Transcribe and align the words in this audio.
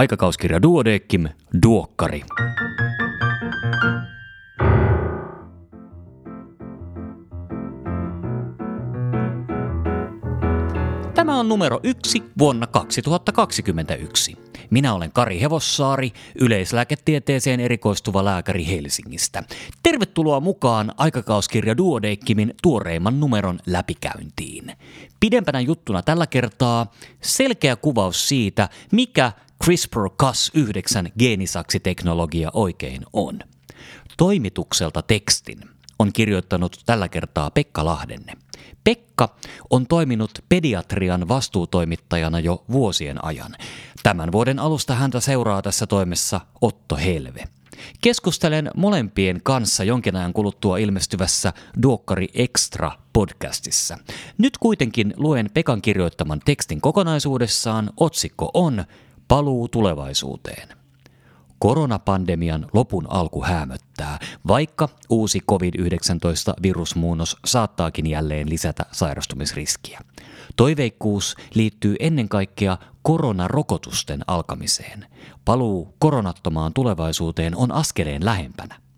Aikakauskirja 0.00 0.62
Duodeckim, 0.62 1.28
Duokkari. 1.62 2.22
Tämä 11.14 11.38
on 11.38 11.48
numero 11.48 11.80
yksi 11.82 12.22
vuonna 12.38 12.66
2021. 12.66 14.36
Minä 14.70 14.94
olen 14.94 15.12
Kari 15.12 15.40
Hevossaari, 15.40 16.12
yleislääketieteeseen 16.40 17.60
erikoistuva 17.60 18.24
lääkäri 18.24 18.66
Helsingistä. 18.66 19.42
Tervetuloa 19.82 20.40
mukaan 20.40 20.92
aikakauskirja 20.96 21.76
Duodeikkimin 21.76 22.54
tuoreimman 22.62 23.20
numeron 23.20 23.58
läpikäyntiin. 23.66 24.72
Pidempänä 25.20 25.60
juttuna 25.60 26.02
tällä 26.02 26.26
kertaa 26.26 26.92
selkeä 27.20 27.76
kuvaus 27.76 28.28
siitä, 28.28 28.68
mikä 28.92 29.32
CRISPR-Cas9 29.64 31.10
geenisaksiteknologia 31.18 32.50
oikein 32.52 33.02
on. 33.12 33.38
Toimitukselta 34.16 35.02
tekstin 35.02 35.60
on 35.98 36.12
kirjoittanut 36.12 36.80
tällä 36.86 37.08
kertaa 37.08 37.50
Pekka 37.50 37.84
Lahdenne. 37.84 38.32
Pekka 38.84 39.36
on 39.70 39.86
toiminut 39.86 40.30
pediatrian 40.48 41.28
vastuutoimittajana 41.28 42.40
jo 42.40 42.64
vuosien 42.72 43.24
ajan. 43.24 43.56
Tämän 44.02 44.32
vuoden 44.32 44.58
alusta 44.58 44.94
häntä 44.94 45.20
seuraa 45.20 45.62
tässä 45.62 45.86
toimessa 45.86 46.40
Otto 46.60 46.96
Helve. 46.96 47.44
Keskustelen 48.00 48.70
molempien 48.76 49.40
kanssa 49.42 49.84
jonkin 49.84 50.16
ajan 50.16 50.32
kuluttua 50.32 50.78
ilmestyvässä 50.78 51.52
Duokkari 51.82 52.28
Extra 52.34 52.92
podcastissa. 53.12 53.98
Nyt 54.38 54.58
kuitenkin 54.58 55.14
luen 55.16 55.50
Pekan 55.54 55.82
kirjoittaman 55.82 56.40
tekstin 56.44 56.80
kokonaisuudessaan. 56.80 57.90
Otsikko 57.96 58.50
on 58.54 58.84
Paluu 59.30 59.68
tulevaisuuteen. 59.68 60.68
Koronapandemian 61.58 62.66
lopun 62.72 63.06
alku 63.10 63.44
hämöttää, 63.44 64.18
vaikka 64.46 64.88
uusi 65.10 65.40
COVID-19-virusmuunnos 65.50 67.36
saattaakin 67.44 68.06
jälleen 68.06 68.50
lisätä 68.50 68.86
sairastumisriskiä. 68.92 70.00
Toiveikkuus 70.56 71.36
liittyy 71.54 71.96
ennen 72.00 72.28
kaikkea 72.28 72.78
koronarokotusten 73.02 74.20
alkamiseen. 74.26 75.06
Paluu 75.44 75.94
koronattomaan 75.98 76.72
tulevaisuuteen 76.72 77.56
on 77.56 77.72
askeleen 77.72 78.24
lähempänä. 78.24 78.89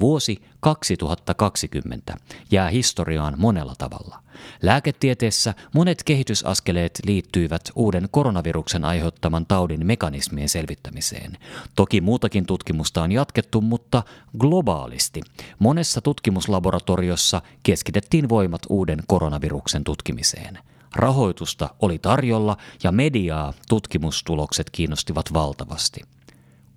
Vuosi 0.00 0.42
2020 0.60 2.14
jää 2.50 2.68
historiaan 2.68 3.34
monella 3.36 3.74
tavalla. 3.78 4.22
Lääketieteessä 4.62 5.54
monet 5.74 6.02
kehitysaskeleet 6.04 7.00
liittyivät 7.06 7.70
uuden 7.74 8.08
koronaviruksen 8.10 8.84
aiheuttaman 8.84 9.46
taudin 9.46 9.86
mekanismien 9.86 10.48
selvittämiseen. 10.48 11.38
Toki 11.76 12.00
muutakin 12.00 12.46
tutkimusta 12.46 13.02
on 13.02 13.12
jatkettu, 13.12 13.60
mutta 13.60 14.02
globaalisti. 14.38 15.20
Monessa 15.58 16.00
tutkimuslaboratoriossa 16.00 17.42
keskitettiin 17.62 18.28
voimat 18.28 18.62
uuden 18.68 19.02
koronaviruksen 19.06 19.84
tutkimiseen. 19.84 20.58
Rahoitusta 20.96 21.74
oli 21.80 21.98
tarjolla 21.98 22.56
ja 22.82 22.92
mediaa 22.92 23.52
tutkimustulokset 23.68 24.70
kiinnostivat 24.70 25.32
valtavasti. 25.34 26.00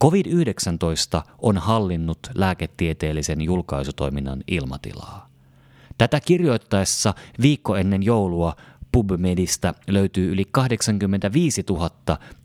COVID-19 0.03 1.21
on 1.41 1.57
hallinnut 1.57 2.19
lääketieteellisen 2.35 3.41
julkaisutoiminnan 3.41 4.43
ilmatilaa. 4.47 5.29
Tätä 5.97 6.19
kirjoittaessa 6.19 7.13
viikko 7.41 7.75
ennen 7.75 8.03
joulua 8.03 8.55
PubMedistä 8.91 9.73
löytyy 9.88 10.31
yli 10.31 10.45
85 10.51 11.63
000 11.69 11.89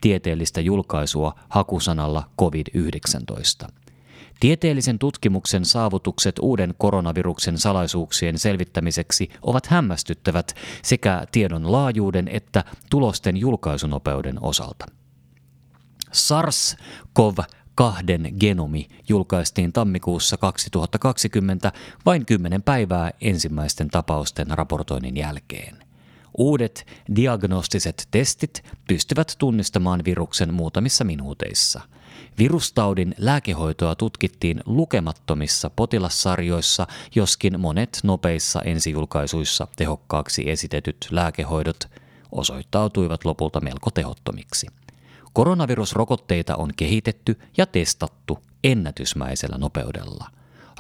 tieteellistä 0.01 0.61
julkaisua 0.61 1.35
hakusanalla 1.49 2.31
COVID-19. 2.43 3.69
Tieteellisen 4.41 4.99
tutkimuksen 4.99 5.65
saavutukset 5.65 6.39
uuden 6.39 6.75
koronaviruksen 6.79 7.59
salaisuuksien 7.59 8.39
selvittämiseksi 8.39 9.29
ovat 9.43 9.67
hämmästyttävät 9.67 10.55
sekä 10.83 11.27
tiedon 11.33 11.73
laajuuden 11.73 12.29
että 12.29 12.65
tulosten 12.91 13.37
julkaisunopeuden 13.37 14.43
osalta. 14.43 14.87
SARS-CoV-2 16.13 18.39
genomi 18.41 18.89
julkaistiin 19.09 19.73
tammikuussa 19.73 20.37
2020 20.37 21.73
vain 22.07 22.27
10 22.27 22.63
päivää 22.63 23.11
ensimmäisten 23.21 23.89
tapausten 23.89 24.47
raportoinnin 24.51 25.17
jälkeen. 25.17 25.77
Uudet 26.39 26.87
diagnostiset 27.17 28.09
testit 28.11 28.65
pystyvät 28.89 29.35
tunnistamaan 29.39 30.05
viruksen 30.05 30.55
muutamissa 30.55 31.05
minuuteissa. 31.05 31.81
Virustaudin 32.39 33.15
lääkehoitoa 33.19 33.95
tutkittiin 33.95 34.61
lukemattomissa 34.67 35.71
potilassarjoissa, 35.71 36.87
joskin 37.15 37.61
monet 37.61 38.01
nopeissa 38.03 38.63
ensijulkaisuissa 38.63 39.69
tehokkaaksi 39.77 40.51
esitetyt 40.51 41.09
lääkehoidot 41.11 41.91
osoittautuivat 42.33 43.25
lopulta 43.25 43.61
melko 43.61 43.91
tehottomiksi. 43.91 44.67
Koronavirusrokotteita 45.33 46.57
on 46.57 46.71
kehitetty 46.77 47.39
ja 47.57 47.67
testattu 47.67 48.39
ennätysmäisellä 48.65 49.59
nopeudella. 49.59 50.31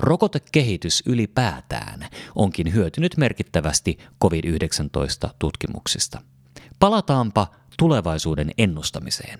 Rokotekehitys 0.00 1.02
ylipäätään 1.06 2.06
onkin 2.34 2.74
hyötynyt 2.74 3.16
merkittävästi 3.16 3.98
COVID-19-tutkimuksista. 4.22 6.22
Palataanpa 6.78 7.46
tulevaisuuden 7.78 8.50
ennustamiseen. 8.58 9.38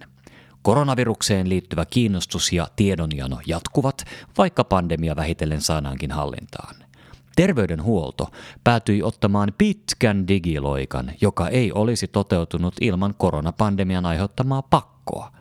Koronavirukseen 0.63 1.49
liittyvä 1.49 1.85
kiinnostus 1.85 2.53
ja 2.53 2.69
tiedonjano 2.77 3.41
jatkuvat, 3.47 4.05
vaikka 4.39 4.65
pandemia 4.65 5.17
vähitellen 5.17 5.61
saadaankin 5.61 6.13
hallintaan. 6.13 6.90
Terveydenhuolto 7.37 8.29
päätyi 8.65 9.03
ottamaan 9.03 9.53
pitkän 9.59 10.29
digiloikan, 10.29 11.13
joka 11.21 11.49
ei 11.49 11.73
olisi 11.73 12.09
toteutunut 12.09 12.75
ilman 12.81 13.15
koronapandemian 13.19 14.07
aiheuttamaa 14.07 14.63
pakkoa. 14.63 15.33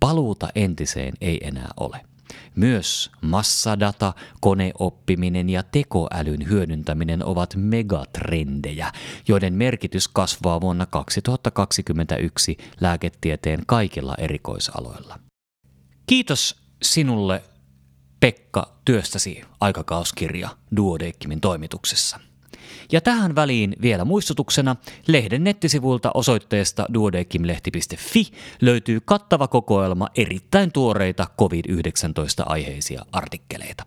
Paluuta 0.00 0.48
entiseen 0.54 1.14
ei 1.20 1.40
enää 1.46 1.68
ole. 1.76 2.00
Myös 2.56 3.10
massadata, 3.20 4.12
koneoppiminen 4.40 5.50
ja 5.50 5.62
tekoälyn 5.62 6.48
hyödyntäminen 6.48 7.24
ovat 7.24 7.54
megatrendejä, 7.56 8.92
joiden 9.28 9.54
merkitys 9.54 10.08
kasvaa 10.08 10.60
vuonna 10.60 10.86
2021 10.86 12.56
lääketieteen 12.80 13.62
kaikilla 13.66 14.14
erikoisaloilla. 14.18 15.18
Kiitos 16.06 16.56
sinulle 16.82 17.42
Pekka 18.20 18.72
työstäsi 18.84 19.42
aikakauskirja 19.60 20.48
Duodeckimin 20.76 21.40
toimituksessa. 21.40 22.20
Ja 22.92 23.00
tähän 23.00 23.34
väliin 23.34 23.76
vielä 23.82 24.04
muistutuksena, 24.04 24.76
lehden 25.06 25.44
nettisivuilta 25.44 26.10
osoitteesta 26.14 26.86
duodekimlehti.fi 26.94 28.30
löytyy 28.60 29.00
kattava 29.04 29.48
kokoelma 29.48 30.08
erittäin 30.14 30.72
tuoreita 30.72 31.26
COVID-19-aiheisia 31.38 33.04
artikkeleita. 33.12 33.84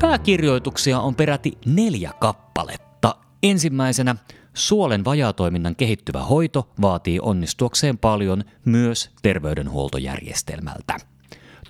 Pääkirjoituksia 0.00 1.00
on 1.00 1.14
peräti 1.14 1.58
neljä 1.66 2.12
kappaletta. 2.20 2.83
Ensimmäisenä 3.44 4.16
Suolen 4.54 5.04
vajaatoiminnan 5.04 5.76
kehittyvä 5.76 6.22
hoito 6.22 6.68
vaatii 6.80 7.20
onnistuakseen 7.20 7.98
paljon 7.98 8.44
myös 8.64 9.10
terveydenhuoltojärjestelmältä. 9.22 10.96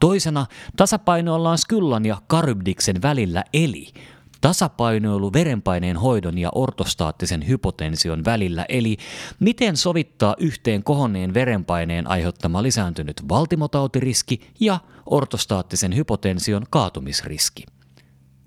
Toisena 0.01 0.47
tasapainoillaan 0.77 1.59
skyllan 1.59 2.05
ja 2.07 2.23
karybdiksen 2.27 3.03
välillä 3.03 3.45
eli 3.53 3.93
tasapainoilu 4.41 5.33
verenpaineen 5.33 5.97
hoidon 5.97 6.39
ja 6.39 6.51
ortostaattisen 6.55 7.49
hypotension 7.49 8.25
välillä, 8.25 8.67
eli 8.69 8.97
miten 9.41 9.77
sovittaa 9.77 10.35
yhteen 10.39 10.85
kohonneen 10.85 11.35
verenpaineen 11.35 12.07
aiheuttama 12.07 12.63
lisääntynyt 12.63 13.23
valtimotautiriski 13.29 14.51
ja 14.61 14.79
ortostaattisen 15.07 15.97
hypotension 15.97 16.63
kaatumisriski. 16.71 17.67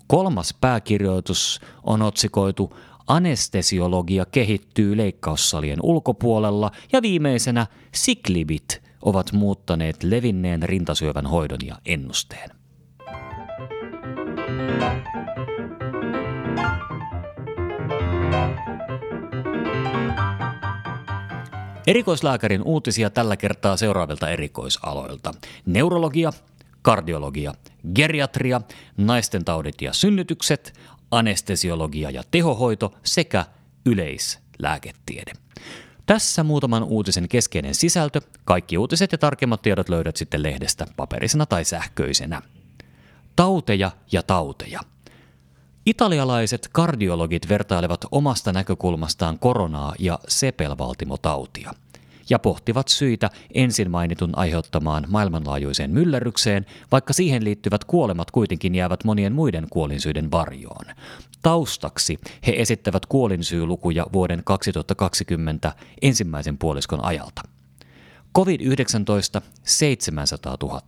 Kolmas 0.06 0.54
pääkirjoitus 0.60 1.60
on 1.82 2.02
otsikoitu 2.02 2.76
anestesiologia 3.08 4.24
kehittyy 4.24 4.96
leikkaussalien 4.96 5.78
ulkopuolella 5.82 6.70
ja 6.92 7.02
viimeisenä 7.02 7.66
siklibit 7.94 8.82
ovat 9.02 9.32
muuttaneet 9.32 10.02
levinneen 10.02 10.62
rintasyövän 10.62 11.26
hoidon 11.26 11.58
ja 11.66 11.76
ennusteen. 11.86 12.50
Erikoislääkärin 21.86 22.62
uutisia 22.62 23.10
tällä 23.10 23.36
kertaa 23.36 23.76
seuraavilta 23.76 24.30
erikoisaloilta. 24.30 25.34
Neurologia, 25.66 26.32
kardiologia, 26.82 27.54
geriatria, 27.94 28.60
naisten 28.96 29.44
taudit 29.44 29.82
ja 29.82 29.92
synnytykset, 29.92 30.72
anestesiologia 31.10 32.10
ja 32.10 32.22
tehohoito 32.30 32.94
sekä 33.04 33.44
yleislääketiede. 33.86 35.32
Tässä 36.06 36.44
muutaman 36.44 36.82
uutisen 36.82 37.28
keskeinen 37.28 37.74
sisältö. 37.74 38.20
Kaikki 38.44 38.78
uutiset 38.78 39.12
ja 39.12 39.18
tarkemmat 39.18 39.62
tiedot 39.62 39.88
löydät 39.88 40.16
sitten 40.16 40.42
lehdestä 40.42 40.86
paperisena 40.96 41.46
tai 41.46 41.64
sähköisenä. 41.64 42.42
Tauteja 43.36 43.90
ja 44.12 44.22
tauteja. 44.22 44.80
Italialaiset 45.86 46.68
kardiologit 46.72 47.48
vertailevat 47.48 48.04
omasta 48.10 48.52
näkökulmastaan 48.52 49.38
koronaa 49.38 49.94
ja 49.98 50.18
sepelvaltimotautia 50.28 51.74
ja 52.30 52.38
pohtivat 52.38 52.88
syitä 52.88 53.30
ensin 53.54 53.90
mainitun 53.90 54.38
aiheuttamaan 54.38 55.04
maailmanlaajuiseen 55.08 55.90
myllerrykseen, 55.90 56.66
vaikka 56.92 57.12
siihen 57.12 57.44
liittyvät 57.44 57.84
kuolemat 57.84 58.30
kuitenkin 58.30 58.74
jäävät 58.74 59.04
monien 59.04 59.32
muiden 59.32 59.66
kuolinsyiden 59.70 60.30
varjoon. 60.30 60.84
Taustaksi 61.42 62.18
he 62.46 62.54
esittävät 62.56 63.06
kuolinsyylukuja 63.06 64.06
vuoden 64.12 64.42
2020 64.44 65.72
ensimmäisen 66.02 66.58
puoliskon 66.58 67.04
ajalta. 67.04 67.42
COVID-19 68.38 69.40
700 69.64 70.56
000. 70.62 70.82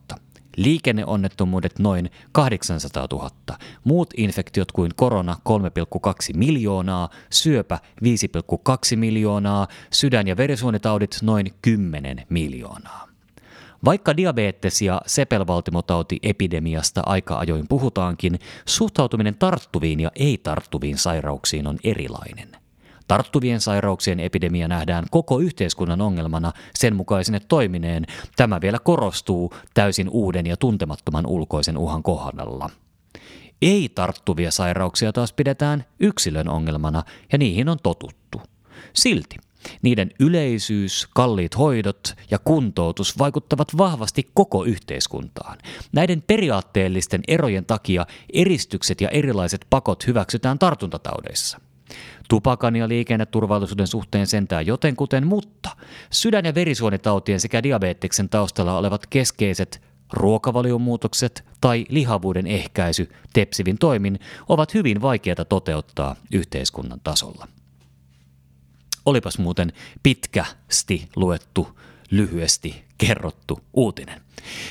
Liikenneonnettomuudet 0.56 1.78
noin 1.78 2.10
800 2.32 3.06
000, 3.12 3.30
muut 3.84 4.10
infektiot 4.16 4.72
kuin 4.72 4.90
korona 4.96 5.36
3,2 5.48 6.36
miljoonaa, 6.36 7.08
syöpä 7.30 7.78
5,2 8.02 8.96
miljoonaa, 8.96 9.66
sydän- 9.92 10.28
ja 10.28 10.36
verisuonitaudit 10.36 11.18
noin 11.22 11.54
10 11.62 12.26
miljoonaa. 12.28 13.10
Vaikka 13.84 14.16
diabetes- 14.16 14.82
ja 14.82 15.00
sepelvaltimotauti-epidemiasta 15.06 17.02
aika 17.06 17.38
ajoin 17.38 17.68
puhutaankin, 17.68 18.38
suhtautuminen 18.66 19.34
tarttuviin 19.38 20.00
ja 20.00 20.10
ei-tarttuviin 20.14 20.98
sairauksiin 20.98 21.66
on 21.66 21.78
erilainen. 21.84 22.59
Tarttuvien 23.10 23.60
sairauksien 23.60 24.20
epidemia 24.20 24.68
nähdään 24.68 25.04
koko 25.10 25.38
yhteiskunnan 25.38 26.00
ongelmana 26.00 26.52
sen 26.74 26.96
mukaisine 26.96 27.40
toimineen. 27.40 28.06
Tämä 28.36 28.60
vielä 28.60 28.78
korostuu 28.78 29.54
täysin 29.74 30.08
uuden 30.08 30.46
ja 30.46 30.56
tuntemattoman 30.56 31.26
ulkoisen 31.26 31.78
uhan 31.78 32.02
kohdalla. 32.02 32.70
Ei-tarttuvia 33.62 34.50
sairauksia 34.50 35.12
taas 35.12 35.32
pidetään 35.32 35.84
yksilön 36.00 36.48
ongelmana 36.48 37.02
ja 37.32 37.38
niihin 37.38 37.68
on 37.68 37.78
totuttu. 37.82 38.42
Silti 38.92 39.36
niiden 39.82 40.10
yleisyys, 40.20 41.08
kalliit 41.14 41.58
hoidot 41.58 42.14
ja 42.30 42.38
kuntoutus 42.38 43.18
vaikuttavat 43.18 43.68
vahvasti 43.78 44.30
koko 44.34 44.64
yhteiskuntaan. 44.64 45.58
Näiden 45.92 46.22
periaatteellisten 46.22 47.22
erojen 47.28 47.64
takia 47.64 48.06
eristykset 48.32 49.00
ja 49.00 49.08
erilaiset 49.08 49.66
pakot 49.70 50.06
hyväksytään 50.06 50.58
tartuntataudeissa. 50.58 51.69
Tupakan 52.30 52.76
ja 52.76 52.88
liikenneturvallisuuden 52.88 53.86
suhteen 53.86 54.26
sentään 54.26 54.66
jotenkuten, 54.66 55.26
mutta 55.26 55.70
sydän- 56.10 56.44
ja 56.44 56.54
verisuonitautien 56.54 57.40
sekä 57.40 57.62
diabeteksen 57.62 58.28
taustalla 58.28 58.78
olevat 58.78 59.06
keskeiset 59.06 59.82
ruokavaliomuutokset 60.12 61.44
tai 61.60 61.86
lihavuuden 61.88 62.46
ehkäisy 62.46 63.10
tepsivin 63.32 63.78
toimin 63.78 64.18
ovat 64.48 64.74
hyvin 64.74 65.02
vaikeita 65.02 65.44
toteuttaa 65.44 66.16
yhteiskunnan 66.32 67.00
tasolla. 67.04 67.48
Olipas 69.06 69.38
muuten 69.38 69.72
pitkästi 70.02 71.08
luettu, 71.16 71.78
lyhyesti 72.10 72.84
kerrottu 72.98 73.60
uutinen. 73.72 74.20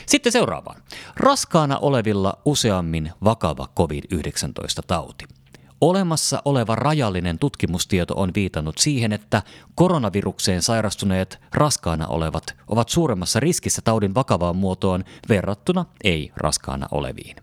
Sitten 0.06 0.32
seuraavaan. 0.32 0.82
Raskaana 1.16 1.78
olevilla 1.78 2.42
useammin 2.46 3.12
vakava 3.24 3.68
COVID-19-tauti. 3.78 5.39
Olemassa 5.82 6.42
oleva 6.46 6.76
rajallinen 6.76 7.40
tutkimustieto 7.40 8.14
on 8.18 8.32
viitannut 8.36 8.78
siihen, 8.78 9.14
että 9.14 9.42
koronavirukseen 9.76 10.62
sairastuneet 10.62 11.40
raskaana 11.54 12.08
olevat 12.08 12.56
ovat 12.68 12.90
suuremmassa 12.90 13.40
riskissä 13.40 13.82
taudin 13.82 14.16
vakavaan 14.16 14.56
muotoon 14.56 15.04
verrattuna 15.30 15.86
ei-raskaana 16.04 16.88
oleviin. 16.92 17.36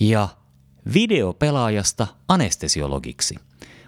Ja 0.00 0.28
videopelaajasta 0.94 2.06
anestesiologiksi. 2.28 3.36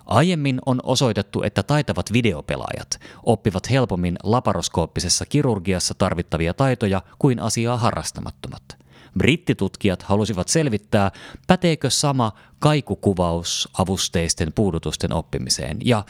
Aiemmin 0.07 0.59
on 0.67 0.81
osoitettu, 0.83 1.43
että 1.43 1.63
taitavat 1.63 2.13
videopelaajat 2.13 3.01
oppivat 3.23 3.71
helpommin 3.71 4.17
laparoskooppisessa 4.23 5.27
kirurgiassa 5.27 5.95
tarvittavia 5.95 6.55
taitoja 6.55 7.03
kuin 7.19 7.41
asiaa 7.41 7.77
harrastamattomat– 7.77 8.63
Brittitutkijat 9.19 10.03
halusivat 10.03 10.49
selvittää, 10.49 11.11
päteekö 11.47 11.91
sama 11.91 12.33
kaikukuvaus 12.59 13.69
avusteisten 13.79 14.53
puudutusten 14.53 15.13
oppimiseen, 15.13 15.79
ja 15.85 16.05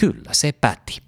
kyllä 0.00 0.30
se 0.32 0.52
päti. 0.52 1.02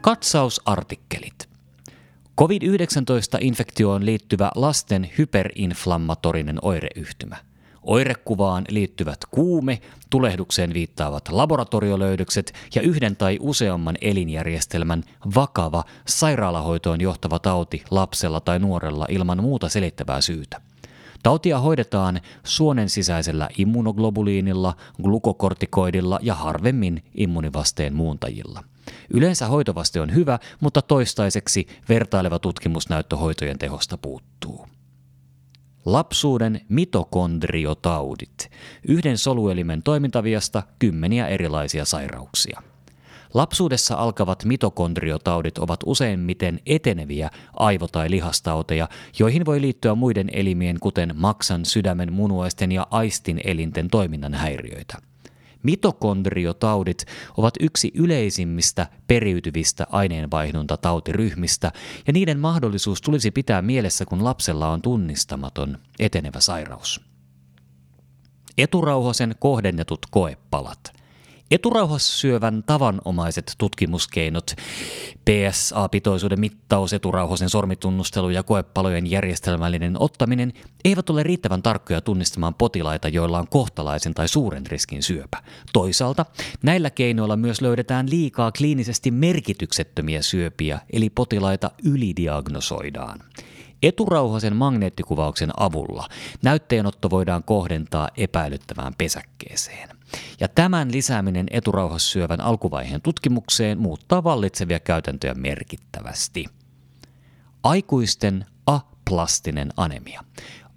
Katsausartikkelit. 0.00 1.29
COVID-19-infektioon 2.40 4.06
liittyvä 4.06 4.50
lasten 4.54 5.10
hyperinflammatorinen 5.18 6.58
oireyhtymä. 6.62 7.36
Oirekuvaan 7.82 8.64
liittyvät 8.68 9.18
kuume, 9.30 9.80
tulehdukseen 10.10 10.74
viittaavat 10.74 11.28
laboratoriolöydökset 11.28 12.52
ja 12.74 12.82
yhden 12.82 13.16
tai 13.16 13.38
useamman 13.40 13.96
elinjärjestelmän 14.00 15.02
vakava 15.34 15.84
sairaalahoitoon 16.06 17.00
johtava 17.00 17.38
tauti 17.38 17.82
lapsella 17.90 18.40
tai 18.40 18.58
nuorella 18.58 19.06
ilman 19.08 19.42
muuta 19.42 19.68
selittävää 19.68 20.20
syytä. 20.20 20.60
Tautia 21.22 21.58
hoidetaan 21.58 22.20
suonen 22.44 22.88
sisäisellä 22.88 23.48
immunoglobuliinilla, 23.58 24.76
glukokortikoidilla 25.02 26.18
ja 26.22 26.34
harvemmin 26.34 27.02
immunivasteen 27.14 27.94
muuntajilla. 27.94 28.69
Yleensä 29.14 29.46
hoitovaste 29.46 30.00
on 30.00 30.14
hyvä, 30.14 30.38
mutta 30.60 30.82
toistaiseksi 30.82 31.66
vertaileva 31.88 32.38
tutkimusnäyttö 32.38 33.16
hoitojen 33.16 33.58
tehosta 33.58 33.98
puuttuu. 33.98 34.66
Lapsuuden 35.84 36.60
mitokondriotaudit. 36.68 38.50
Yhden 38.88 39.18
soluelimen 39.18 39.82
toimintaviasta 39.82 40.62
kymmeniä 40.78 41.26
erilaisia 41.26 41.84
sairauksia. 41.84 42.62
Lapsuudessa 43.34 43.94
alkavat 43.94 44.44
mitokondriotaudit 44.44 45.58
ovat 45.58 45.80
useimmiten 45.86 46.60
eteneviä 46.66 47.30
aivo- 47.52 47.88
tai 47.88 48.10
lihastauteja, 48.10 48.88
joihin 49.18 49.46
voi 49.46 49.60
liittyä 49.60 49.94
muiden 49.94 50.30
elimien 50.32 50.80
kuten 50.80 51.12
maksan, 51.16 51.64
sydämen, 51.64 52.12
munuaisten 52.12 52.72
ja 52.72 52.86
aistin 52.90 53.40
elinten 53.44 53.88
toiminnan 53.88 54.34
häiriöitä. 54.34 55.09
Mitokondriotaudit 55.62 57.04
ovat 57.36 57.54
yksi 57.60 57.90
yleisimmistä 57.94 58.86
periytyvistä 59.06 59.86
aineenvaihdunta-tautiryhmistä, 59.90 61.72
ja 62.06 62.12
niiden 62.12 62.38
mahdollisuus 62.38 63.02
tulisi 63.02 63.30
pitää 63.30 63.62
mielessä, 63.62 64.04
kun 64.04 64.24
lapsella 64.24 64.68
on 64.68 64.82
tunnistamaton 64.82 65.78
etenevä 65.98 66.40
sairaus. 66.40 67.00
Eturauhasen 68.58 69.34
kohdennetut 69.38 70.06
koepalat– 70.10 70.80
Eturauhassyövän 71.50 72.62
tavanomaiset 72.66 73.54
tutkimuskeinot, 73.58 74.54
PSA-pitoisuuden 75.24 76.40
mittaus, 76.40 76.92
eturauhasen 76.92 77.50
sormitunnustelu 77.50 78.30
ja 78.30 78.42
koepalojen 78.42 79.10
järjestelmällinen 79.10 79.96
ottaminen 79.98 80.52
eivät 80.84 81.10
ole 81.10 81.22
riittävän 81.22 81.62
tarkkoja 81.62 82.00
tunnistamaan 82.00 82.54
potilaita, 82.54 83.08
joilla 83.08 83.38
on 83.38 83.48
kohtalaisen 83.48 84.14
tai 84.14 84.28
suuren 84.28 84.66
riskin 84.66 85.02
syöpä. 85.02 85.42
Toisaalta 85.72 86.26
näillä 86.62 86.90
keinoilla 86.90 87.36
myös 87.36 87.60
löydetään 87.60 88.10
liikaa 88.10 88.52
kliinisesti 88.52 89.10
merkityksettömiä 89.10 90.22
syöpiä, 90.22 90.80
eli 90.92 91.10
potilaita 91.10 91.70
ylidiagnosoidaan. 91.84 93.20
Eturauhasen 93.82 94.56
magneettikuvauksen 94.56 95.50
avulla 95.56 96.08
näytteenotto 96.42 97.10
voidaan 97.10 97.42
kohdentaa 97.42 98.08
epäilyttävään 98.16 98.92
pesäkkeeseen. 98.98 99.88
Ja 100.40 100.48
tämän 100.48 100.92
lisääminen 100.92 101.46
eturauhassyövän 101.50 102.40
alkuvaiheen 102.40 103.02
tutkimukseen 103.02 103.78
muuttaa 103.78 104.24
vallitsevia 104.24 104.80
käytäntöjä 104.80 105.34
merkittävästi. 105.34 106.46
Aikuisten 107.62 108.46
aplastinen 108.66 109.70
anemia. 109.76 110.24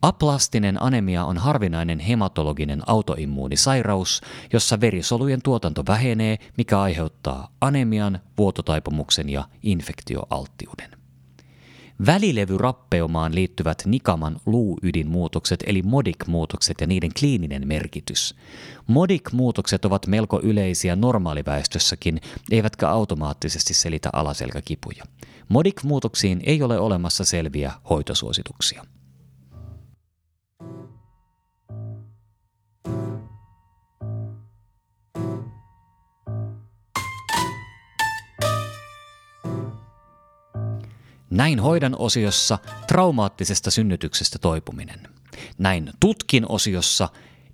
Aplastinen 0.01 0.81
anemia 0.83 1.25
on 1.25 1.37
harvinainen 1.37 1.99
hematologinen 1.99 2.81
autoimmuunisairaus, 2.87 4.21
jossa 4.53 4.81
verisolujen 4.81 5.41
tuotanto 5.41 5.83
vähenee, 5.87 6.37
mikä 6.57 6.81
aiheuttaa 6.81 7.51
anemian, 7.61 8.19
vuototaipumuksen 8.37 9.29
ja 9.29 9.47
infektioalttiuden. 9.63 11.02
Välilevyrappeumaan 12.05 13.35
liittyvät 13.35 13.83
Nikaman 13.85 14.41
luuydinmuutokset 14.45 15.63
eli 15.67 15.81
MODIC-muutokset 15.81 16.81
ja 16.81 16.87
niiden 16.87 17.09
kliininen 17.19 17.67
merkitys. 17.67 18.35
MODIC-muutokset 18.87 19.85
ovat 19.85 20.07
melko 20.07 20.39
yleisiä 20.43 20.95
normaaliväestössäkin, 20.95 22.21
eivätkä 22.51 22.89
automaattisesti 22.89 23.73
selitä 23.73 24.09
alaselkäkipuja. 24.13 25.03
MODIC-muutoksiin 25.49 26.41
ei 26.45 26.63
ole 26.63 26.79
olemassa 26.79 27.25
selviä 27.25 27.71
hoitosuosituksia. 27.89 28.85
Näin 41.33 41.59
hoidan 41.59 41.95
osiossa 41.99 42.59
traumaattisesta 42.87 43.71
synnytyksestä 43.71 44.39
toipuminen. 44.39 44.99
Näin 45.57 45.91
tutkin 45.99 46.45
osiossa 46.49 47.09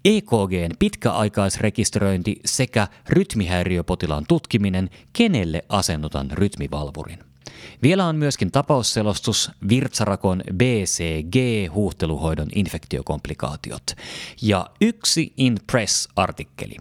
EKGn 0.05 0.71
pitkäaikaisrekisteröinti 0.79 2.39
sekä 2.45 2.87
rytmihäiriöpotilaan 3.09 4.25
tutkiminen, 4.27 4.89
kenelle 5.13 5.65
asennutan 5.69 6.31
rytmivalvurin. 6.31 7.19
Vielä 7.83 8.05
on 8.05 8.15
myöskin 8.15 8.51
tapausselostus 8.51 9.51
Virtsarakon 9.69 10.43
BCG-huuhteluhoidon 10.53 12.47
infektiokomplikaatiot 12.55 13.95
ja 14.41 14.69
yksi 14.81 15.33
In 15.37 15.57
Press-artikkeli. 15.71 16.75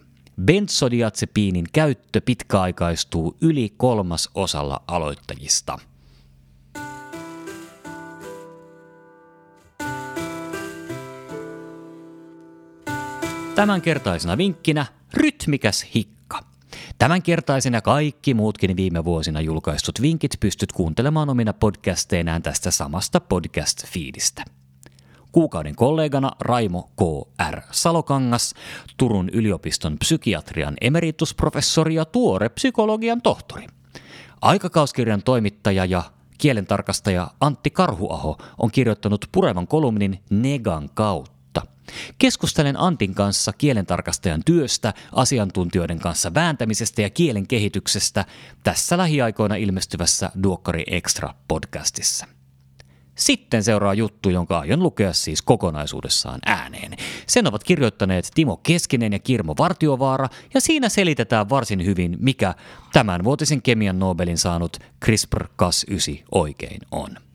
Benzodiazepiinin 0.45 1.65
käyttö 1.73 2.21
pitkäaikaistuu 2.21 3.37
yli 3.41 3.73
kolmas 3.77 4.29
osalla 4.35 4.83
aloittajista– 4.87 5.79
Tämänkertaisena 13.59 14.37
vinkkinä 14.37 14.85
rytmikäs 15.13 15.85
hikka. 15.95 16.39
Tämänkertaisena 16.97 17.81
kaikki 17.81 18.33
muutkin 18.33 18.75
viime 18.75 19.05
vuosina 19.05 19.41
julkaistut 19.41 20.01
vinkit 20.01 20.31
pystyt 20.39 20.71
kuuntelemaan 20.71 21.29
omina 21.29 21.53
podcasteinään 21.53 22.41
tästä 22.41 22.71
samasta 22.71 23.19
podcast-fiidistä. 23.19 24.43
Kuukauden 25.31 25.75
kollegana 25.75 26.31
Raimo 26.39 26.81
K.R. 26.81 27.61
Salokangas, 27.71 28.53
Turun 28.97 29.29
yliopiston 29.29 29.97
psykiatrian 29.97 30.73
emeritusprofessori 30.81 31.95
ja 31.95 32.05
tuore 32.05 32.49
psykologian 32.49 33.21
tohtori. 33.21 33.67
Aikakauskirjan 34.41 35.23
toimittaja 35.23 35.85
ja 35.85 36.03
kielentarkastaja 36.37 37.31
Antti 37.39 37.69
Karhuaho 37.69 38.37
on 38.57 38.71
kirjoittanut 38.71 39.25
purevan 39.31 39.67
kolumnin 39.67 40.19
Negan 40.29 40.89
kautta 40.93 41.38
Keskustelen 42.17 42.79
Antin 42.79 43.15
kanssa 43.15 43.53
kielentarkastajan 43.53 44.41
työstä, 44.45 44.93
asiantuntijoiden 45.11 45.99
kanssa 45.99 46.33
vääntämisestä 46.33 47.01
ja 47.01 47.09
kielen 47.09 47.47
kehityksestä 47.47 48.25
tässä 48.63 48.97
lähiaikoina 48.97 49.55
ilmestyvässä 49.55 50.31
Duokkari 50.43 50.83
Extra 50.87 51.33
podcastissa. 51.47 52.25
Sitten 53.15 53.63
seuraa 53.63 53.93
juttu, 53.93 54.29
jonka 54.29 54.59
aion 54.59 54.83
lukea 54.83 55.13
siis 55.13 55.41
kokonaisuudessaan 55.41 56.39
ääneen. 56.45 56.91
Sen 57.27 57.47
ovat 57.47 57.63
kirjoittaneet 57.63 58.31
Timo 58.35 58.57
Keskinen 58.57 59.13
ja 59.13 59.19
Kirmo 59.19 59.55
Vartiovaara, 59.57 60.29
ja 60.53 60.61
siinä 60.61 60.89
selitetään 60.89 61.49
varsin 61.49 61.85
hyvin, 61.85 62.17
mikä 62.19 62.55
tämän 62.93 63.23
vuotisen 63.23 63.61
kemian 63.61 63.99
Nobelin 63.99 64.37
saanut 64.37 64.77
CRISPR-Cas9 65.05 66.23
oikein 66.31 66.81
on. 66.91 67.28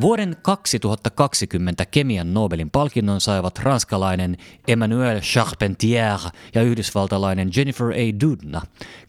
Vuoden 0.00 0.36
2020 0.42 1.86
kemian 1.86 2.34
Nobelin 2.34 2.70
palkinnon 2.70 3.20
saivat 3.20 3.58
ranskalainen 3.58 4.36
Emmanuel 4.68 5.20
Charpentier 5.20 6.18
ja 6.54 6.62
yhdysvaltalainen 6.62 7.50
Jennifer 7.56 7.86
A. 7.86 8.20
Doudna 8.20 8.62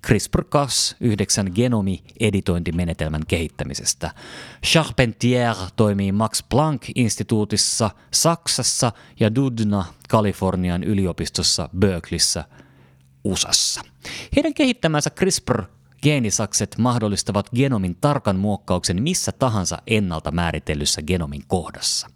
CRISPR-Cas9 0.08 1.52
genomi-editointimenetelmän 1.56 3.22
kehittämisestä. 3.28 4.12
Charpentier 4.66 5.56
toimii 5.76 6.12
Max 6.12 6.44
Planck-instituutissa 6.50 7.90
Saksassa 8.12 8.92
ja 9.20 9.36
Doudna 9.36 9.86
Kalifornian 10.10 10.84
yliopistossa 10.84 11.70
Berkeleyssä 11.80 12.44
USAssa. 13.24 13.82
Heidän 14.36 14.54
kehittämänsä 14.54 15.10
CRISPR 15.10 15.64
Geenisakset 16.04 16.76
mahdollistavat 16.78 17.50
genomin 17.56 17.98
tarkan 18.02 18.36
muokkauksen 18.36 19.04
missä 19.04 19.32
tahansa 19.32 19.78
ennalta 19.88 20.32
määritellyssä 20.32 21.02
genomin 21.02 21.42
kohdassa. 21.48 22.08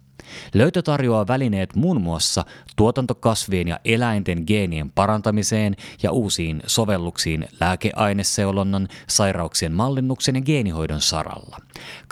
Löytö 0.54 0.82
tarjoaa 0.82 1.26
välineet 1.26 1.76
muun 1.76 2.00
muassa 2.00 2.44
tuotantokasvien 2.76 3.68
ja 3.68 3.80
eläinten 3.84 4.44
geenien 4.46 4.90
parantamiseen 4.90 5.76
ja 6.02 6.12
uusiin 6.12 6.62
sovelluksiin 6.66 7.48
lääkeaineseulonnan, 7.60 8.88
sairauksien 9.08 9.72
mallinnuksen 9.72 10.34
ja 10.34 10.40
geenihoidon 10.40 11.00
saralla. 11.00 11.56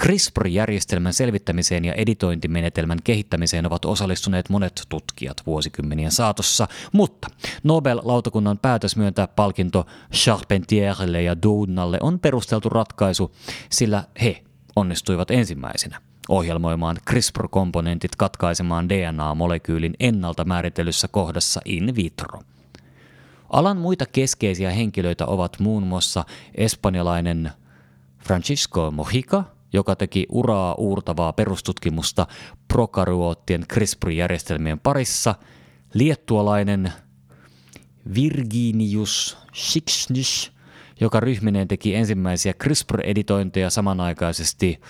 CRISPR-järjestelmän 0.02 1.12
selvittämiseen 1.12 1.84
ja 1.84 1.94
editointimenetelmän 1.94 2.98
kehittämiseen 3.04 3.66
ovat 3.66 3.84
osallistuneet 3.84 4.48
monet 4.48 4.82
tutkijat 4.88 5.42
vuosikymmenien 5.46 6.10
saatossa, 6.10 6.68
mutta 6.92 7.28
Nobel-lautakunnan 7.62 8.58
päätös 8.62 8.96
myöntää 8.96 9.28
palkinto 9.28 9.86
Charpentierille 10.12 11.22
ja 11.22 11.42
Doudnalle 11.42 11.98
on 12.00 12.18
perusteltu 12.18 12.68
ratkaisu, 12.68 13.34
sillä 13.70 14.04
he 14.22 14.42
onnistuivat 14.76 15.30
ensimmäisenä 15.30 16.00
ohjelmoimaan 16.28 16.96
CRISPR-komponentit 17.10 18.16
katkaisemaan 18.18 18.88
DNA-molekyylin 18.88 19.94
ennalta 20.00 20.44
määritellyssä 20.44 21.08
kohdassa 21.08 21.60
in 21.64 21.96
vitro. 21.96 22.40
Alan 23.50 23.76
muita 23.76 24.06
keskeisiä 24.06 24.70
henkilöitä 24.70 25.26
ovat 25.26 25.60
muun 25.60 25.82
muassa 25.82 26.24
espanjalainen 26.54 27.50
Francisco 28.18 28.90
Mojica, 28.90 29.44
joka 29.72 29.96
teki 29.96 30.26
uraa 30.28 30.74
uurtavaa 30.74 31.32
perustutkimusta 31.32 32.26
prokaryoottien 32.68 33.64
CRISPR-järjestelmien 33.72 34.80
parissa, 34.80 35.34
liettualainen 35.94 36.92
Virginius 38.14 39.38
Schiksnish, 39.54 40.52
joka 41.00 41.20
ryhmineen 41.20 41.68
teki 41.68 41.94
ensimmäisiä 41.94 42.52
CRISPR-editointeja 42.52 43.70
samanaikaisesti 43.70 44.80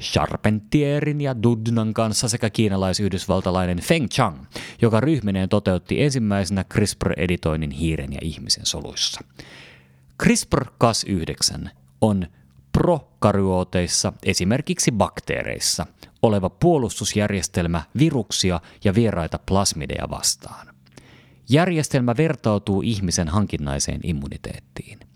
Charpentierin 0.00 1.20
ja 1.20 1.42
Dudnan 1.42 1.94
kanssa 1.94 2.28
sekä 2.28 2.50
kiinalais-yhdysvaltalainen 2.50 3.80
Feng 3.80 4.08
Chang, 4.08 4.44
joka 4.82 5.00
ryhmineen 5.00 5.48
toteutti 5.48 6.02
ensimmäisenä 6.02 6.64
CRISPR-editoinnin 6.74 7.70
hiiren 7.70 8.12
ja 8.12 8.18
ihmisen 8.22 8.66
soluissa. 8.66 9.20
CRISPR-Cas9 10.22 11.68
on 12.00 12.26
prokaryooteissa, 12.72 14.12
esimerkiksi 14.22 14.92
bakteereissa, 14.92 15.86
oleva 16.22 16.50
puolustusjärjestelmä 16.50 17.82
viruksia 17.98 18.60
ja 18.84 18.94
vieraita 18.94 19.38
plasmideja 19.46 20.10
vastaan. 20.10 20.66
Järjestelmä 21.48 22.16
vertautuu 22.16 22.82
ihmisen 22.82 23.28
hankinnaiseen 23.28 24.00
immuniteettiin. 24.02 25.09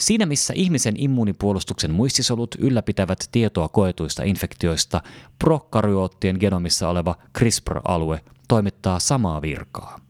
Siinä 0.00 0.26
missä 0.26 0.52
ihmisen 0.56 0.94
immuunipuolustuksen 0.98 1.90
muistisolut 1.90 2.54
ylläpitävät 2.58 3.18
tietoa 3.32 3.68
koetuista 3.68 4.22
infektioista, 4.22 5.00
prokaryoottien 5.38 6.36
genomissa 6.40 6.88
oleva 6.88 7.14
CRISPR-alue 7.38 8.20
toimittaa 8.48 8.98
samaa 8.98 9.42
virkaa. 9.42 10.00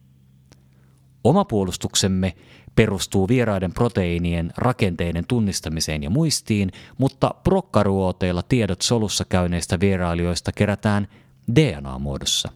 Oma 1.24 1.44
puolustuksemme 1.44 2.34
perustuu 2.76 3.28
vieraiden 3.28 3.72
proteiinien 3.72 4.52
rakenteiden 4.56 5.24
tunnistamiseen 5.28 6.02
ja 6.02 6.10
muistiin, 6.10 6.72
mutta 6.98 7.34
prokaryooteilla 7.44 8.42
tiedot 8.42 8.82
solussa 8.82 9.24
käyneistä 9.24 9.80
vierailijoista 9.80 10.52
kerätään 10.52 11.08
DNA-muodossa. 11.54 12.52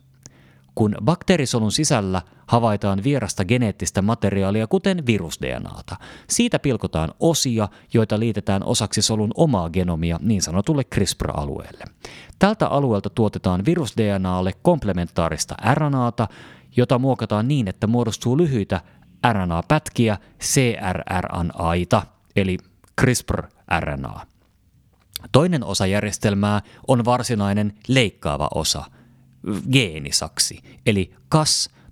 Kun 0.74 0.96
bakteerisolun 1.04 1.72
sisällä 1.72 2.22
havaitaan 2.52 3.04
vierasta 3.04 3.44
geneettistä 3.44 4.02
materiaalia, 4.02 4.66
kuten 4.66 5.06
virus-DNAta, 5.06 5.96
siitä 6.28 6.58
pilkotaan 6.58 7.14
osia, 7.20 7.68
joita 7.94 8.18
liitetään 8.18 8.64
osaksi 8.64 9.02
solun 9.02 9.30
omaa 9.34 9.70
genomia 9.70 10.18
niin 10.22 10.42
sanotulle 10.42 10.84
CRISPR-alueelle. 10.84 11.84
Tältä 12.38 12.66
alueelta 12.66 13.10
tuotetaan 13.10 13.64
virus-DNAlle 13.64 14.52
komplementaarista 14.62 15.54
RNAta, 15.74 16.28
jota 16.76 16.98
muokataan 16.98 17.48
niin, 17.48 17.68
että 17.68 17.86
muodostuu 17.86 18.38
lyhyitä 18.38 18.80
RNA-pätkiä 19.32 20.18
CRRNAita, 20.40 22.02
eli 22.36 22.58
CRISPR-RNA. 23.00 24.20
Toinen 25.32 25.64
osa 25.64 25.86
järjestelmää 25.86 26.60
on 26.88 27.04
varsinainen 27.04 27.74
leikkaava 27.88 28.48
osa– 28.54 28.84
geenisaksi, 29.72 30.62
eli 30.86 31.14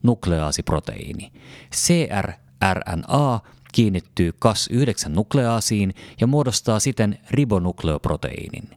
kas-nukleaasiproteiini. 0.00 1.32
CRRNA 1.74 3.40
kiinnittyy 3.72 4.30
Cas9-nukleaasiin 4.44 5.94
ja 6.20 6.26
muodostaa 6.26 6.80
siten 6.80 7.18
ribonukleoproteiinin. 7.30 8.68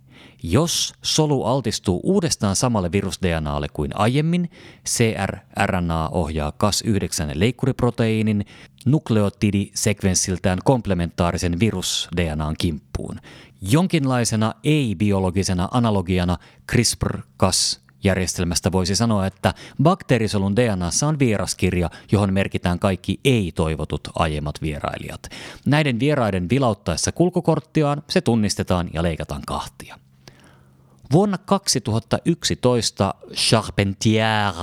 Jos 0.44 0.94
solu 1.02 1.44
altistuu 1.44 2.02
uudestaan 2.04 2.56
samalle 2.56 2.92
virus-DNAlle 2.92 3.68
kuin 3.74 3.92
aiemmin, 3.96 4.50
CRRNA 4.90 6.10
ohjaa 6.10 6.54
Cas9-leikkuriproteiinin 6.64 8.46
nukleotidisekvenssiltään 8.86 10.60
komplementaarisen 10.64 11.60
virus-DNAn 11.60 12.56
kimppuun. 12.58 13.20
Jonkinlaisena 13.62 14.54
ei-biologisena 14.64 15.70
analogiana 15.72 16.38
CRISPR-Cas 16.72 17.83
järjestelmästä 18.04 18.72
voisi 18.72 18.96
sanoa, 18.96 19.26
että 19.26 19.54
bakteerisolun 19.84 20.56
DNAssa 20.56 21.08
on 21.08 21.20
vieraskirja, 21.20 21.90
johon 22.12 22.34
merkitään 22.34 22.80
kaikki 22.80 23.20
ei-toivotut 23.26 24.02
aiemmat 24.16 24.62
vierailijat. 24.62 25.30
Näiden 25.66 26.00
vieraiden 26.00 26.50
vilauttaessa 26.50 27.12
kulkukorttiaan 27.12 28.04
se 28.10 28.22
tunnistetaan 28.22 28.90
ja 28.94 29.04
leikataan 29.04 29.42
kahtia. 29.48 30.00
Vuonna 31.12 31.38
2011 31.38 33.14
Charpentier 33.34 34.54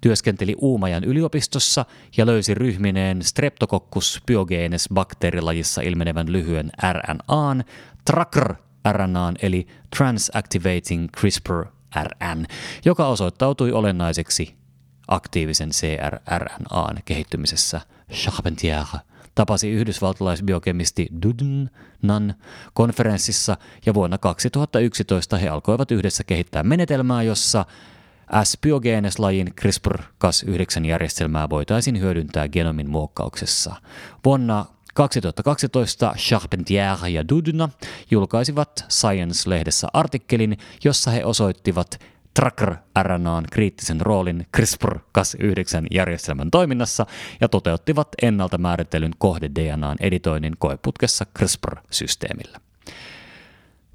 työskenteli 0.00 0.56
Uumajan 0.60 1.04
yliopistossa 1.04 1.84
ja 2.16 2.26
löysi 2.26 2.54
ryhmineen 2.54 3.22
Streptococcus 3.22 4.22
pyogenes 4.26 4.88
bakteerilajissa 4.94 5.82
ilmenevän 5.82 6.32
lyhyen 6.32 6.70
RNAn, 6.92 7.64
TRACR 8.04 8.54
RNAn 8.92 9.36
eli 9.42 9.66
Transactivating 9.96 11.08
CRISPR 11.10 11.66
RN, 12.02 12.46
joka 12.84 13.06
osoittautui 13.06 13.72
olennaiseksi 13.72 14.54
aktiivisen 15.08 15.70
CRRNAn 15.70 16.96
kehittymisessä. 17.04 17.80
Charpentier 18.12 18.84
tapasi 19.34 19.70
yhdysvaltalaisbiokemisti 19.70 21.08
Dudnan 21.22 22.34
konferenssissa 22.72 23.56
ja 23.86 23.94
vuonna 23.94 24.18
2011 24.18 25.36
he 25.36 25.48
alkoivat 25.48 25.90
yhdessä 25.90 26.24
kehittää 26.24 26.62
menetelmää, 26.62 27.22
jossa 27.22 27.64
S-biogenes-lajin 28.44 29.52
CRISPR-Cas9-järjestelmää 29.60 31.50
voitaisiin 31.50 32.00
hyödyntää 32.00 32.48
genomin 32.48 32.90
muokkauksessa. 32.90 33.74
Vuonna 34.24 34.64
2012 34.92 36.14
Charpentier 36.16 36.96
ja 37.12 37.28
Dudna 37.28 37.68
julkaisivat 38.10 38.84
Science-lehdessä 38.88 39.88
artikkelin, 39.92 40.58
jossa 40.84 41.10
he 41.10 41.24
osoittivat 41.24 42.00
Tracker-RNAn 42.40 43.44
kriittisen 43.50 44.00
roolin 44.00 44.46
CRISPR-Cas9-järjestelmän 44.56 46.50
toiminnassa 46.50 47.06
ja 47.40 47.48
toteuttivat 47.48 48.08
ennalta 48.22 48.58
määrittelyn 48.58 49.12
kohde-DNAn 49.18 49.96
editoinnin 50.00 50.56
koeputkessa 50.58 51.26
CRISPR-systeemillä. 51.38 52.58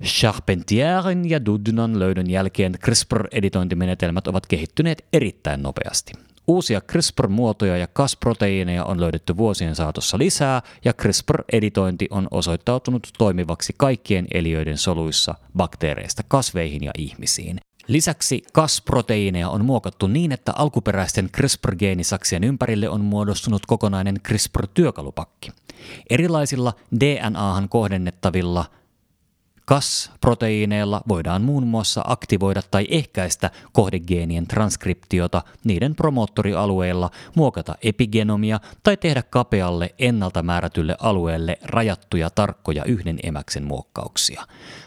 Charpentierin 0.03 1.29
ja 1.29 1.45
Dudnan 1.45 1.99
löydön 1.99 2.29
jälkeen 2.29 2.73
CRISPR-editointimenetelmät 2.73 4.27
ovat 4.27 4.45
kehittyneet 4.45 5.05
erittäin 5.13 5.63
nopeasti. 5.63 6.13
Uusia 6.47 6.81
CRISPR-muotoja 6.81 7.77
ja 7.77 7.87
kasproteiineja 7.87 8.85
on 8.85 9.01
löydetty 9.01 9.37
vuosien 9.37 9.75
saatossa 9.75 10.17
lisää, 10.17 10.61
ja 10.85 10.93
CRISPR-editointi 10.93 12.07
on 12.09 12.27
osoittautunut 12.31 13.07
toimivaksi 13.17 13.73
kaikkien 13.77 14.27
eliöiden 14.33 14.77
soluissa 14.77 15.35
bakteereista 15.57 16.23
kasveihin 16.27 16.83
ja 16.83 16.91
ihmisiin. 16.97 17.59
Lisäksi 17.87 18.43
kasproteiineja 18.53 19.49
on 19.49 19.65
muokattu 19.65 20.07
niin, 20.07 20.31
että 20.31 20.53
alkuperäisten 20.55 21.29
CRISPR-geenisaksien 21.37 22.43
ympärille 22.43 22.89
on 22.89 23.01
muodostunut 23.01 23.65
kokonainen 23.65 24.15
CRISPR-työkalupakki. 24.27 25.51
Erilaisilla 26.09 26.73
DNAhan 26.99 27.69
kohdennettavilla 27.69 28.65
Kas-proteiineilla 29.67 31.01
voidaan 31.07 31.41
muun 31.41 31.67
muassa 31.67 32.01
aktivoida 32.05 32.61
tai 32.71 32.87
ehkäistä 32.89 33.51
kohdegeenien 33.71 34.47
transkriptiota 34.47 35.41
niiden 35.63 35.95
promoottorialueilla, 35.95 37.09
muokata 37.35 37.75
epigenomia 37.81 38.59
tai 38.83 38.97
tehdä 38.97 39.23
kapealle 39.29 39.95
ennalta 39.99 40.43
määrätylle 40.43 40.95
alueelle 40.99 41.59
rajattuja 41.63 42.29
tarkkoja 42.29 42.83
yhden 42.85 43.19
emäksen 43.23 43.63
muokkauksia. 43.63 44.43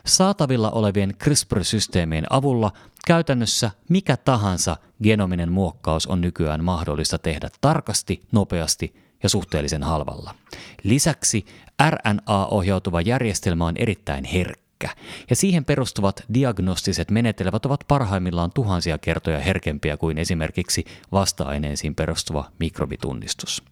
Saatavilla 0.06 0.70
olevien 0.70 1.14
CRISPR-systeemien 1.24 2.26
avulla 2.30 2.72
käytännössä 3.06 3.70
mikä 3.88 4.16
tahansa 4.16 4.76
genominen 5.02 5.52
muokkaus 5.52 6.06
on 6.06 6.20
nykyään 6.20 6.64
mahdollista 6.64 7.18
tehdä 7.18 7.48
tarkasti, 7.60 8.22
nopeasti 8.32 8.94
ja 9.22 9.28
suhteellisen 9.28 9.82
halvalla. 9.82 10.34
Lisäksi 10.82 11.46
RNA-ohjautuva 11.90 13.00
järjestelmä 13.00 13.66
on 13.66 13.76
erittäin 13.76 14.24
herkkä 14.24 14.69
herkkä, 14.82 15.02
ja 15.30 15.36
siihen 15.36 15.64
perustuvat 15.64 16.24
diagnostiset 16.34 17.10
menetelmät 17.10 17.66
ovat 17.66 17.84
parhaimmillaan 17.88 18.50
tuhansia 18.52 18.98
kertoja 18.98 19.38
herkempiä 19.38 19.96
kuin 19.96 20.18
esimerkiksi 20.18 20.84
vasta-aineisiin 21.12 21.94
perustuva 21.94 22.50
mikrobitunnistus. 22.58 23.62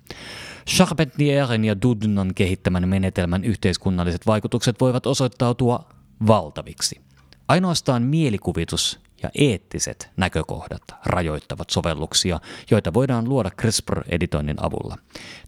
Charpentierin 0.69 1.65
ja 1.65 1.83
Dudnan 1.83 2.35
kehittämän 2.35 2.89
menetelmän 2.89 3.45
yhteiskunnalliset 3.45 4.27
vaikutukset 4.27 4.81
voivat 4.81 5.07
osoittautua 5.07 5.89
valtaviksi. 6.27 7.01
Ainoastaan 7.49 8.03
mielikuvitus 8.03 9.01
ja 9.23 9.31
eettiset 9.39 10.11
näkökohdat 10.17 10.83
rajoittavat 11.05 11.71
sovelluksia, 11.71 12.41
joita 12.71 12.95
voidaan 12.95 13.29
luoda 13.29 13.51
CRISPR-editoinnin 13.51 14.67
avulla. 14.67 14.97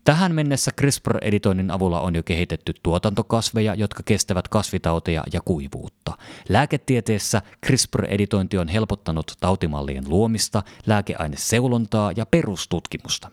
Tähän 0.05 0.35
mennessä 0.35 0.71
CRISPR-editoinnin 0.81 1.71
avulla 1.71 2.01
on 2.01 2.17
jo 2.17 2.23
kehitetty 2.23 2.73
tuotantokasveja, 2.83 3.75
jotka 3.75 4.03
kestävät 4.05 4.49
kasvitauteja 4.49 5.25
ja 5.33 5.41
kuivuutta. 5.45 6.19
Lääketieteessä 6.49 7.43
CRISPR-editointi 7.67 8.59
on 8.59 8.69
helpottanut 8.69 9.33
tautimallien 9.41 10.09
luomista, 10.09 10.63
lääkeaineseulontaa 10.87 12.13
ja 12.17 12.27
perustutkimusta. 12.27 13.31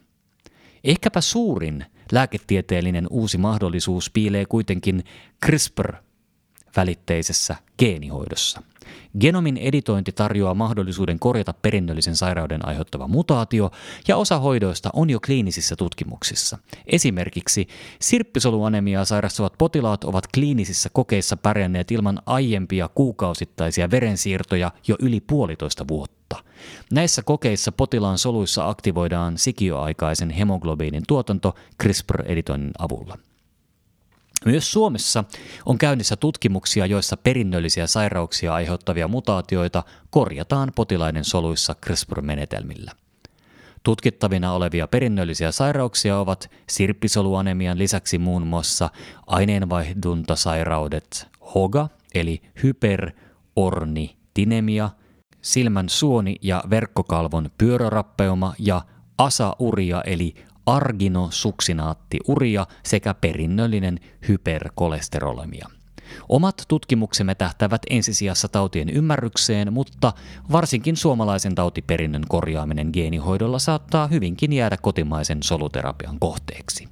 Ehkäpä 0.84 1.22
suurin 1.22 1.86
lääketieteellinen 2.12 3.08
uusi 3.10 3.38
mahdollisuus 3.38 4.10
piilee 4.10 4.46
kuitenkin 4.46 5.04
CRISPR-välitteisessä 5.46 7.56
geenihoidossa– 7.80 8.62
Genomin 9.20 9.58
editointi 9.58 10.12
tarjoaa 10.12 10.54
mahdollisuuden 10.54 11.20
korjata 11.20 11.54
perinnöllisen 11.62 12.16
sairauden 12.16 12.68
aiheuttava 12.68 13.08
mutaatio, 13.08 13.72
ja 14.08 14.18
osa 14.18 14.40
hoidoista 14.40 14.90
on 14.94 15.10
jo 15.10 15.20
kliinisissä 15.20 15.76
tutkimuksissa. 15.76 16.58
Esimerkiksi 16.86 17.68
sirppisoluanemiaa 18.02 19.06
sairastavat 19.06 19.54
potilaat 19.58 20.04
ovat 20.04 20.28
kliinisissä 20.34 20.90
kokeissa 20.94 21.38
pärjänneet 21.38 21.92
ilman 21.92 22.22
aiempia 22.26 22.90
kuukausittaisia 22.96 23.92
verensiirtoja 23.92 24.72
jo 24.88 24.96
yli 25.00 25.20
puolitoista 25.20 25.88
vuotta. 25.88 26.36
Näissä 26.92 27.24
kokeissa 27.24 27.72
potilaan 27.72 28.18
soluissa 28.18 28.70
aktivoidaan 28.70 29.38
sikioaikaisen 29.38 30.30
hemoglobiinin 30.30 31.04
tuotanto 31.08 31.56
CRISPR-editoinnin 31.84 32.72
avulla. 32.80 33.18
Myös 34.48 34.72
Suomessa 34.72 35.24
on 35.66 35.78
käynnissä 35.78 36.16
tutkimuksia, 36.16 36.86
joissa 36.86 37.18
perinnöllisiä 37.18 37.88
sairauksia 37.88 38.54
aiheuttavia 38.54 39.08
mutaatioita 39.08 39.84
korjataan 40.10 40.72
potilaiden 40.76 41.24
soluissa 41.24 41.76
CRISPR-menetelmillä. 41.86 42.92
Tutkittavina 43.84 44.54
olevia 44.54 44.88
perinnöllisiä 44.88 45.52
sairauksia 45.52 46.20
ovat 46.20 46.52
sirppisoluanemian 46.70 47.78
lisäksi 47.78 48.18
muun 48.18 48.48
muassa 48.48 48.90
aineenvaihduntasairaudet 49.28 51.28
HOGA 51.56 51.90
eli 52.14 52.42
hyperornitinemia, 52.64 54.90
silmän 55.42 55.90
suoni- 55.90 56.40
ja 56.42 56.64
verkkokalvon 56.70 57.50
pyörörappeuma 57.58 58.54
ja 58.60 58.82
asauria 59.18 60.02
eli 60.02 60.36
arginosuksinaattiuria 60.68 62.68
sekä 62.84 63.14
perinnöllinen 63.14 64.00
hyperkolesterolemia. 64.28 65.68
Omat 66.30 66.64
tutkimuksemme 66.68 67.36
tähtävät 67.36 67.82
ensisijassa 67.90 68.48
tautien 68.48 68.90
ymmärrykseen, 68.90 69.74
mutta 69.74 70.14
varsinkin 70.52 70.98
suomalaisen 70.98 71.56
tautiperinnön 71.56 72.24
korjaaminen 72.30 72.90
geenihoidolla 72.94 73.60
saattaa 73.60 74.08
hyvinkin 74.08 74.54
jäädä 74.54 74.78
kotimaisen 74.78 75.44
soluterapian 75.44 76.20
kohteeksi. 76.20 76.90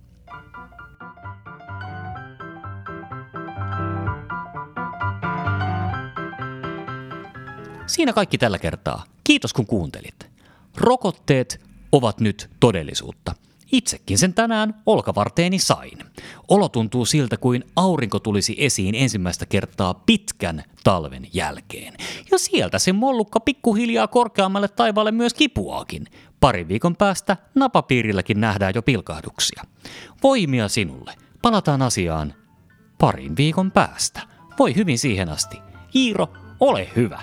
Siinä 7.88 8.14
kaikki 8.14 8.38
tällä 8.38 8.60
kertaa. 8.60 9.04
Kiitos 9.24 9.54
kun 9.54 9.66
kuuntelit. 9.66 10.30
Rokotteet 10.78 11.62
ovat 11.92 12.20
nyt 12.20 12.50
todellisuutta. 12.60 13.36
Itsekin 13.76 14.18
sen 14.18 14.34
tänään 14.34 14.82
olkavarteeni 14.86 15.60
sain. 15.60 16.00
Olo 16.48 16.70
tuntuu 16.70 17.06
siltä 17.06 17.38
kuin 17.38 17.64
aurinko 17.76 18.20
tulisi 18.20 18.56
esiin 18.58 18.96
ensimmäistä 18.96 19.46
kertaa 19.46 19.94
pitkän 19.94 20.64
talven 20.84 21.28
jälkeen. 21.34 21.94
Ja 22.32 22.38
sieltä 22.38 22.80
se 22.80 22.94
mollukka 22.94 23.40
pikkuhiljaa 23.40 24.08
korkeammalle 24.08 24.68
taivaalle 24.68 25.12
myös 25.12 25.34
kipuaakin. 25.34 26.08
Pari 26.40 26.68
viikon 26.68 26.96
päästä 26.96 27.38
napapiirilläkin 27.56 28.42
nähdään 28.42 28.74
jo 28.76 28.82
pilkahduksia. 28.82 29.64
Voimia 30.24 30.68
sinulle. 30.68 31.14
Palataan 31.42 31.82
asiaan 31.82 32.34
parin 33.00 33.38
viikon 33.38 33.72
päästä. 33.72 34.22
Voi 34.60 34.76
hyvin 34.76 35.00
siihen 35.00 35.30
asti. 35.30 35.58
Iiro, 35.96 36.28
ole 36.60 36.90
hyvä! 36.96 37.20